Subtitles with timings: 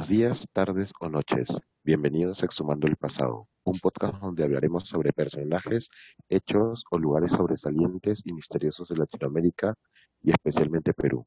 [0.00, 1.50] Buenos días, tardes o noches.
[1.84, 5.90] Bienvenidos a Exhumando el Pasado, un podcast donde hablaremos sobre personajes,
[6.30, 9.74] hechos o lugares sobresalientes y misteriosos de Latinoamérica
[10.22, 11.26] y especialmente Perú.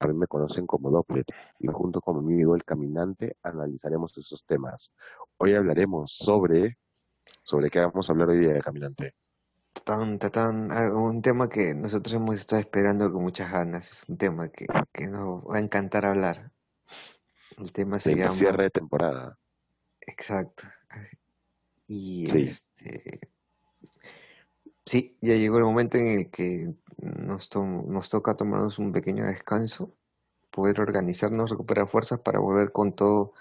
[0.00, 1.24] A mí me conocen como Doppler
[1.60, 4.92] y junto con mi amigo El Caminante analizaremos esos temas.
[5.38, 6.76] Hoy hablaremos sobre...
[7.42, 9.14] ¿Sobre qué vamos a hablar hoy día, Caminante?
[9.82, 13.90] Tan, tan, ah, un tema que nosotros hemos estado esperando con muchas ganas.
[13.90, 16.52] Es un tema que, que nos va a encantar hablar.
[17.60, 18.28] El tema se llama...
[18.28, 19.38] cierre de temporada.
[20.00, 20.64] Exacto.
[21.86, 22.42] Y Sí.
[22.42, 23.20] este...
[24.86, 29.24] Sí, ya llegó el momento en el que nos, to- nos toca tomarnos un pequeño
[29.24, 29.94] descanso,
[30.50, 33.34] poder organizarnos, recuperar fuerzas para volver con todo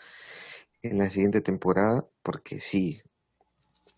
[0.83, 3.01] en la siguiente temporada, porque sí,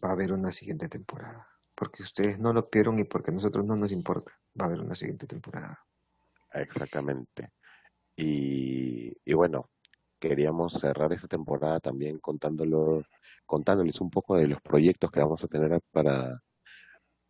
[0.03, 1.47] va a haber una siguiente temporada.
[1.75, 4.81] Porque ustedes no lo vieron y porque a nosotros no nos importa, va a haber
[4.81, 5.79] una siguiente temporada.
[6.53, 7.51] Exactamente.
[8.15, 9.69] Y, y bueno,
[10.21, 13.03] queríamos cerrar esta temporada también contándolo,
[13.45, 16.39] contándoles un poco de los proyectos que vamos a tener para,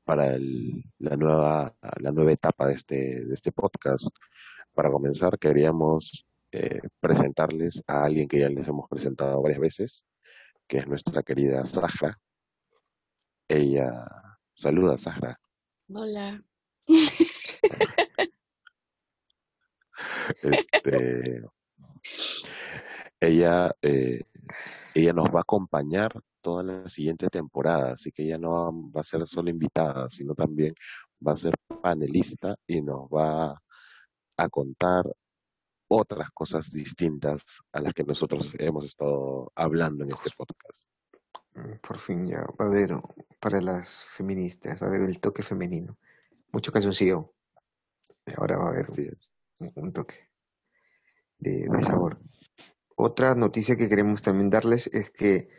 [0.04, 4.08] para el- la nueva, la nueva etapa de este, de este podcast.
[4.74, 10.06] Para comenzar, queríamos eh, presentarles a alguien que ya les hemos presentado varias veces,
[10.68, 12.20] que es nuestra querida Sahra.
[13.48, 14.06] Ella,
[14.54, 15.40] saluda Sahra.
[15.94, 16.44] Hola.
[20.44, 21.42] Este,
[23.22, 24.24] ella, eh,
[24.94, 29.04] ella nos va a acompañar toda la siguiente temporada, así que ella no va a
[29.04, 30.74] ser solo invitada, sino también
[31.26, 33.62] va a ser panelista y nos va
[34.38, 35.06] a contar
[35.88, 40.86] otras cosas distintas a las que nosotros hemos estado hablando en este podcast.
[41.54, 42.96] Mm, Por fin ya va a haber,
[43.40, 45.98] para las feministas, va a haber el toque femenino.
[46.52, 47.34] Mucho calzoncillo.
[48.38, 48.88] Ahora va a haber
[49.60, 50.30] un, un toque
[51.38, 52.20] de, de sabor.
[53.04, 55.50] Otra noticia que queremos también darles es que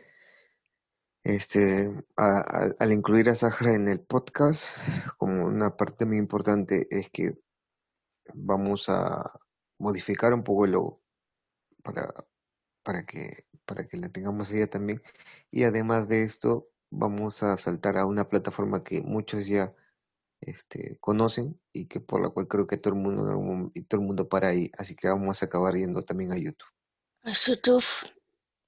[1.25, 4.69] este, a- al incluir a Sahara en el podcast,
[5.17, 7.37] como una parte muy importante es que
[8.33, 9.39] vamos a
[9.77, 11.01] modificar un poco el logo
[11.83, 12.13] para,
[12.83, 15.01] para que, para que la tengamos ella también.
[15.51, 19.75] Y además de esto, vamos a saltar a una plataforma que muchos ya
[20.41, 23.23] este, conocen y que por la cual creo que todo el mundo
[23.87, 24.71] todo el mundo para ahí.
[24.77, 26.67] Así que vamos a acabar yendo también a YouTube.
[27.23, 27.83] A YouTube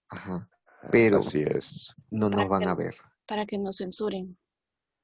[0.09, 0.49] Ajá.
[0.91, 1.95] Pero Así es.
[2.11, 2.95] no nos van que- a ver.
[3.25, 4.37] para que nos censuren.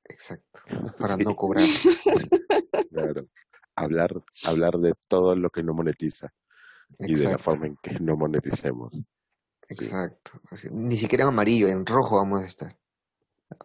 [0.05, 0.61] Exacto.
[0.97, 1.63] Para Sí, no cobrar.
[2.91, 3.27] claro.
[3.75, 4.11] Hablar,
[4.45, 6.31] hablar de todo lo que no monetiza
[6.99, 9.03] y de la forma en que no moneticemos.
[9.69, 10.31] Exacto.
[10.71, 12.77] Ni siquiera en amarillo, en rojo vamos a estar.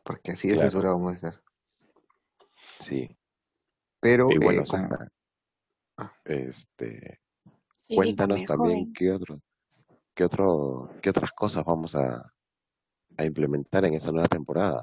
[0.04, 0.70] Porque así de claro.
[0.70, 1.42] censurado vamos a estar.
[2.78, 3.08] Sí.
[4.00, 5.08] Pero Y bueno, eh, como- Sahra,
[5.98, 7.20] ah, este,
[7.82, 8.92] Sí, cuéntanos también joven.
[8.94, 9.40] qué otro,
[10.16, 12.32] qué otro, qué otras cosas vamos a,
[13.18, 14.82] a implementar en esta nueva temporada.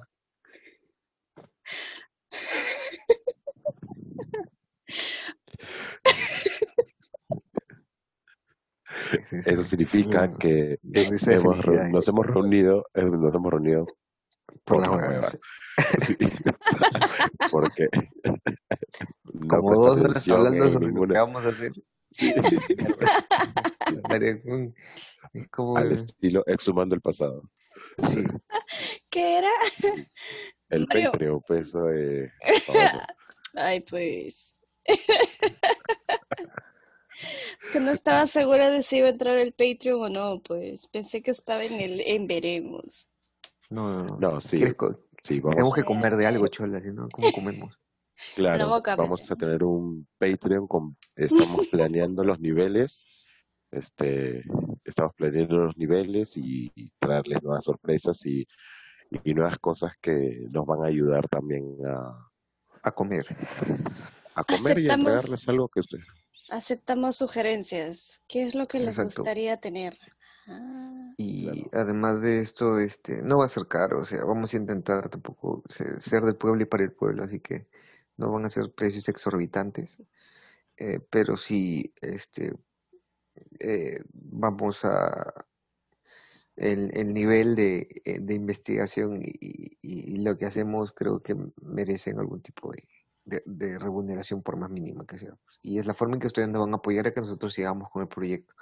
[9.46, 13.86] Eso significa que hemos, nos hemos reunido, eh, nos hemos reunido
[14.66, 15.42] por por las huevas.
[16.00, 16.16] Sí.
[17.52, 17.90] Porque
[19.50, 21.74] Como dos horas hablando sobre lo que vamos a hacer.
[22.10, 22.58] sí, sí,
[25.34, 27.50] Es como al el- estilo exhumando el pasado.
[28.08, 28.24] sí,
[29.10, 29.50] ¿Qué era?
[30.70, 31.12] El Mario.
[31.12, 32.32] Patreon, pues eso de.
[33.56, 34.60] Ay, pues.
[37.64, 40.88] Es que no estaba segura de si iba a entrar el Patreon o no, pues.
[40.88, 43.08] Pensé que estaba en el en veremos.
[43.70, 44.18] no, no, no.
[44.20, 47.78] No, sí, ¿Quieres co- sí, Tenemos que comer de algo, chola, si no, ¿cómo comemos?
[48.38, 48.96] La claro, boca.
[48.96, 53.06] vamos a tener un Patreon con, estamos planeando los niveles,
[53.72, 54.44] este,
[54.94, 58.47] estamos planeando los niveles y, y traerles nuevas sorpresas y,
[59.23, 62.29] y nuevas cosas que nos van a ayudar también a,
[62.84, 63.26] A comer.
[64.35, 65.08] a comer y a Aceptamos.
[65.14, 66.06] entregarles algo que ustedes,
[66.50, 68.23] Aceptamos sugerencias.
[68.28, 69.23] ¿Qué es lo que les Exacto.
[69.23, 69.97] gustaría tener?
[70.47, 74.53] Ah, Y claro, además de esto, este, no va a ser caro, o sea, vamos
[74.53, 77.67] a intentar tampoco se- ser del pueblo y para el pueblo, así que
[78.17, 79.97] no van a ser precios exorbitantes,
[80.78, 82.53] eh, pero sí, este,
[83.59, 85.46] eh, vamos a
[86.56, 92.41] el, el nivel de, eh, de investigación y, lo que hacemos creo que merecen algún
[92.41, 95.35] tipo de, de, remuneración por más mínima que sea.
[95.44, 95.59] pues.
[95.62, 97.90] Y es la forma en que ustedes nos van a apoyar a que nosotros sigamos
[97.90, 98.53] con el proyecto.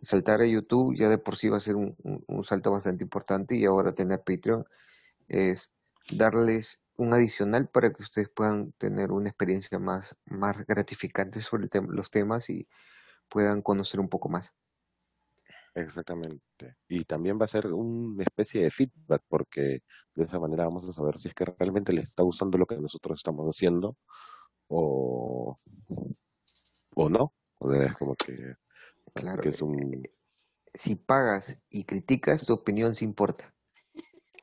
[0.00, 1.94] Saltar a YouTube ya de por sí va a ser un,
[2.26, 4.64] un- salto bastante importante y ahora tener Patreon
[5.28, 5.70] es
[6.10, 12.10] darles un adicional para que ustedes puedan tener una experiencia más, más gratificante sobre los
[12.10, 12.66] temas y
[13.28, 14.54] puedan conocer un poco más.
[15.74, 16.76] exactamente.
[16.88, 19.80] Y también va a ser una especie de feedback, porque
[20.14, 22.76] de esa manera vamos a saber si es que realmente les está gustando lo que
[22.78, 23.96] nosotros estamos haciendo
[24.68, 25.56] o,
[26.94, 27.34] o no.
[27.58, 28.54] O sea, es como que,
[29.14, 29.76] Claro, que es un...
[29.94, 30.12] eh,
[30.74, 33.54] si pagas y criticas, tu opinión sí importa.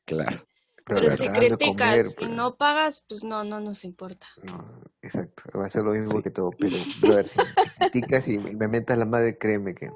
[0.06, 0.38] Claro,
[0.86, 4.28] Pero si criticas comer, y pues, no pagas, pues no, no nos importa.
[4.44, 4.64] no,
[5.02, 6.52] exacto, va a ser lo mismo sí, que todo.
[6.52, 9.90] Pero, brother, si, si criticas y me mentas la madre, créeme que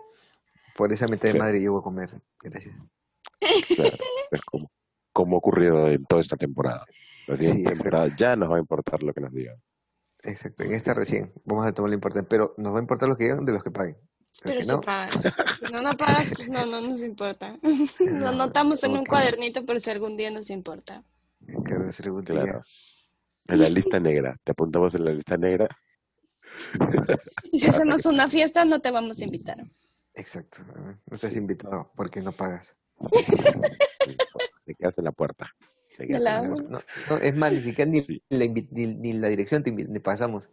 [0.75, 2.21] por esa mitad de sí, madre yo voy a comer.
[2.41, 2.75] Gracias.
[3.75, 3.97] claro.
[4.31, 4.71] Es como,
[5.13, 6.85] como ha ocurrido en toda esta temporada.
[7.27, 9.61] La Sí, temporada ya nos va a importar lo que nos digan.
[10.23, 10.63] Exacto.
[10.63, 12.27] En esta recién vamos a tomar la importancia.
[12.27, 13.97] Pero nos va a importar los que digan de los que paguen.
[14.43, 15.35] Pero si no, pagas.
[15.59, 17.57] Si no, no pagas, pues no, no nos importa.
[17.61, 21.03] Lo no, anotamos en un cuadernito por si algún día nos importa.
[21.65, 22.45] Claro, se algún Claro.
[22.45, 22.61] día.
[23.47, 24.37] En la lista negra.
[24.43, 25.67] Te apuntamos en la lista negra.
[27.51, 29.57] Y si hacemos una fiesta, no te vamos a invitar.
[30.13, 30.59] Exacto.
[30.67, 30.81] ¿no?
[30.83, 32.75] No estás Sí, invitado porque no pagas.
[34.65, 35.49] te quedas en la puerta.
[35.97, 36.79] Te en la- No,
[37.21, 40.49] es más, ni siquiera ni, Sí, la, invi- ni, ni la dirección te ni pasamos.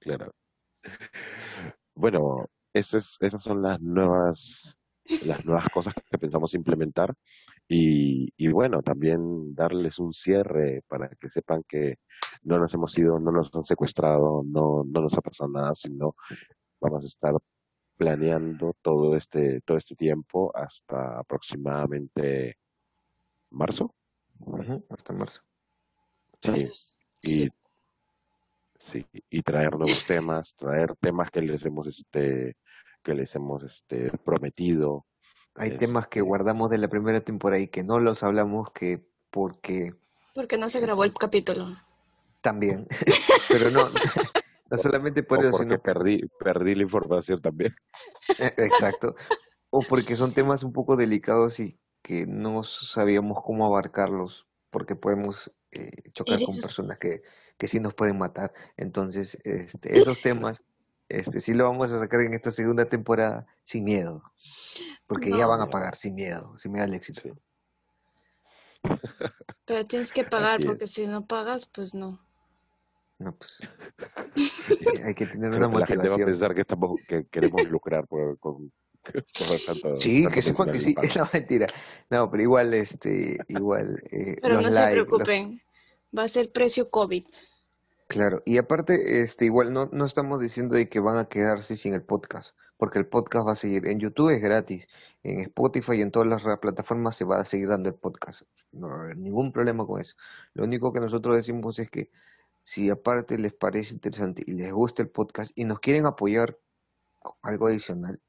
[0.00, 0.34] claro.
[1.94, 4.76] Bueno, esas, esas son las nuevas,
[5.20, 7.14] las nuevas cosas que pensamos implementar
[7.68, 11.96] y, y bueno, también darles un cierre para que sepan que
[12.44, 16.16] no nos hemos ido, no nos han secuestrado, no, no nos ha pasado nada, sino
[16.80, 17.34] vamos a estar
[17.96, 22.56] planeando todo este, todo este tiempo hasta aproximadamente
[23.50, 23.94] marzo.
[24.40, 25.40] Ujú, hasta marzo.
[26.40, 26.68] Sí,
[27.22, 27.48] y
[28.82, 29.06] sí.
[29.30, 32.56] y traer nuevos temas, traer temas que les hemos este,
[33.02, 35.06] que les hemos este prometido,
[35.54, 39.06] Hay temas que este, guardamos de la primera temporada y que no los hablamos que
[39.30, 39.94] porque
[40.34, 41.66] Porque no se grabó el capítulo.
[42.40, 42.86] también,
[43.48, 43.80] pero no,
[44.70, 47.72] no solamente por o eso, porque sino perdí, perdí la información también.
[48.38, 49.14] eh, exacto,
[49.70, 55.52] o porque son temas un poco delicados y que no sabíamos cómo abarcarlos, porque podemos
[55.70, 57.22] eh, chocar con personas que,
[57.62, 58.52] que sí nos pueden matar.
[58.76, 60.60] Entonces, este, esos temas,
[61.08, 64.20] este, sí lo vamos a sacar en esta segunda temporada sin miedo,
[65.06, 67.20] porque ya van a pagar sin miedo, sin miedo al éxito.
[67.22, 67.30] Sí,
[69.64, 70.90] pero tienes que pagar así porque es.
[70.90, 72.20] si no pagas, pues no.
[73.20, 73.60] No, pues
[75.06, 76.26] hay que tener una Creo que la gente va a motivación.
[76.26, 78.72] pensar que estamos, que queremos lucrar por, con,
[79.66, 81.68] tanto, Sí, que sepan que sí, es la mentira.
[82.10, 85.62] No, pero igual, este, igual, eh, Pero los no se los preocupen,
[86.18, 87.24] va a ser precio COVID.
[88.12, 91.94] Claro, y aparte, este, igual no, no estamos diciendo de que van a quedarse sin
[91.94, 93.86] el podcast, porque el podcast va a seguir.
[93.86, 94.86] En YouTube es gratis,
[95.22, 98.42] en Spotify y en todas las plataformas se va a seguir dando el podcast.
[98.70, 100.14] No va a haber ningún problema con eso.
[100.52, 102.10] Lo único que nosotros decimos es que
[102.60, 106.58] si aparte les parece interesante y les gusta el podcast y nos quieren apoyar
[107.18, 108.20] con algo adicional,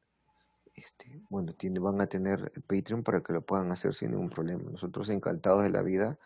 [0.75, 4.30] este, bueno, tiene, van a tener el Patreon para que lo puedan hacer sin ningún
[4.30, 4.63] problema.
[4.71, 6.18] Nosotros encantados de la vida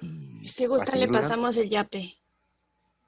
[0.00, 2.21] y Si a gustan, le pasamos el yape.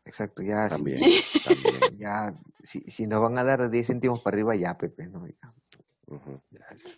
[0.05, 1.03] Exacto, ya si, También,
[1.43, 1.99] también.
[1.99, 5.55] ya, si, si nos van a dar 10 céntimos para arriba, ya, Pepe, no, ya,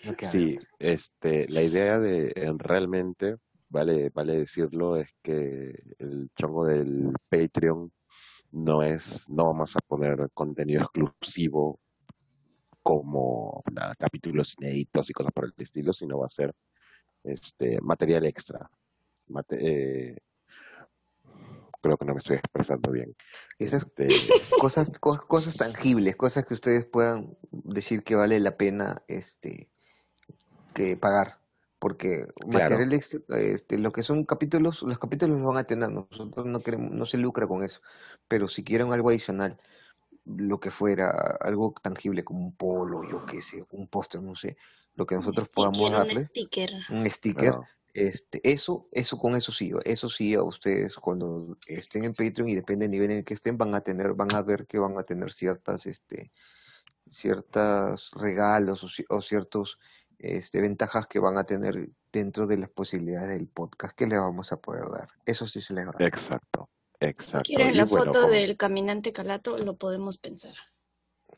[0.03, 3.37] ya, Sí, este, la idea de eh, realmente,
[3.69, 7.93] vale, vale decirlo, es que el chongo del Patreon
[8.53, 11.79] no es, no vamos a poner contenido exclusivo
[12.83, 16.55] como nada, capítulos inéditos y cosas por el estilo, sino va a ser
[17.25, 18.71] este material extra.
[19.29, 20.17] Mate- eh,
[21.83, 23.17] creo que no me estoy expresando bien.
[23.59, 29.03] Esas Este, cosas, co- cosas tangibles, cosas que ustedes puedan decir que vale la pena,
[29.09, 29.71] este,
[30.75, 31.41] que pagar.
[31.79, 36.47] Porque claro, material este, lo que son capítulos, los capítulos los van a tener, nosotros
[36.47, 37.81] no queremos, no se lucra con eso.
[38.29, 39.61] Pero si quieren algo adicional,
[40.27, 44.57] lo que fuera, algo tangible como un polo, yo qué sé, un póster, no sé,
[44.97, 46.71] lo que Un nosotros podamos sticker, un darle, sticker.
[46.89, 52.05] un sticker, claro, este, eso, eso con eso sí, eso sí a ustedes cuando estén
[52.05, 54.43] en Patreon y depende del nivel en el que estén, van a tener, van a
[54.43, 56.31] ver que van a tener ciertas, este,
[57.09, 59.79] ciertos regalos o, o ciertos,
[60.19, 64.53] este, ventajas que van a tener dentro de las posibilidades del podcast que le vamos
[64.53, 65.09] a poder dar.
[65.25, 66.07] Eso sí se les va a dar.
[66.07, 66.69] exacto,
[67.01, 67.47] exacto.
[67.47, 69.57] ¿Quieren Y la bueno, foto con, del caminante calato?
[69.57, 70.55] Lo podemos pensar.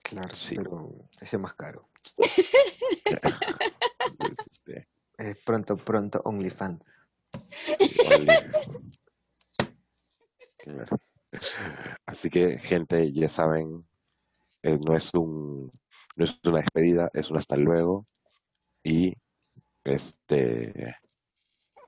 [0.02, 1.88] Claro, sí, pero ese es más caro.
[5.18, 6.82] Es pronto, pronto OnlyFans.
[10.60, 10.98] Claro.
[12.04, 13.88] Así que, gente, ya saben,
[14.62, 15.72] eh, no es un,
[16.16, 18.06] no es una despedida, es un hasta luego.
[18.82, 19.14] Y
[19.84, 20.96] este,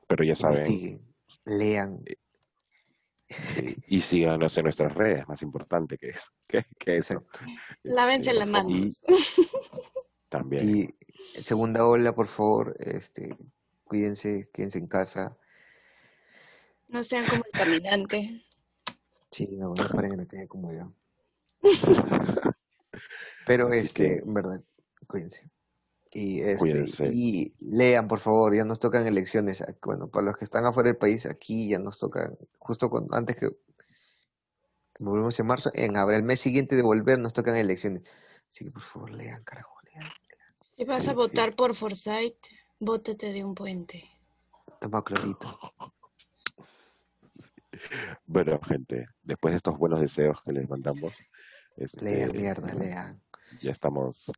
[0.07, 2.17] pero ya saben, Investiguen, lean, eh,
[3.31, 6.31] Sí, y síganos en nuestras redes, más importante que eso.
[6.49, 7.25] Que, que eso.
[7.85, 9.03] Lávense Este, las Y manos.
[10.31, 10.95] también, Y
[11.41, 13.37] segunda ola, por favor, este,
[13.85, 15.37] cuídense, quédense en casa.
[16.89, 18.47] No sean como el caminante.
[19.31, 20.93] Sí, no, no paren en la calle como yo.
[23.47, 24.63] Pero así este, que en verdad,
[25.07, 25.51] cuídense.
[26.13, 27.11] Y este, cuídense.
[27.13, 29.63] y lean, por favor, ya nos tocan elecciones.
[29.83, 33.37] Bueno, para los que están afuera del país, aquí ya nos tocan, justo cuando, antes
[33.37, 33.51] que
[35.01, 38.09] volvemos en marzo, en abril, el mes siguiente de volver, nos tocan elecciones.
[38.49, 39.80] Así que por favor, lean, carajo, lean.
[40.77, 42.47] Si vas a votar por Forsyth,
[42.79, 44.05] bótate de un puente.
[44.81, 45.59] Toma clorito.
[48.27, 51.17] Bueno, gente, después de estos buenos deseos que les mandamos,
[51.77, 53.23] Lean, este, mierda, lean.
[53.63, 54.31] ya estamos,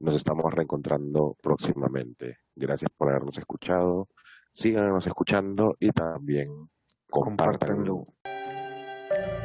[0.00, 2.38] nos estamos reencontrando próximamente.
[2.56, 4.08] Gracias por habernos escuchado.
[4.52, 6.70] Síganos escuchando y también
[7.08, 8.06] compártanlo.
[8.06, 9.41] Compártanlo.